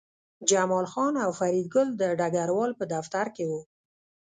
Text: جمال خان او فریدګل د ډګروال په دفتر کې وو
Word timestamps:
جمال 0.49 0.85
خان 0.91 1.13
او 1.25 1.31
فریدګل 1.39 1.87
د 1.95 2.03
ډګروال 2.19 2.71
په 2.79 2.85
دفتر 2.93 3.25
کې 3.35 3.43
وو 3.49 3.61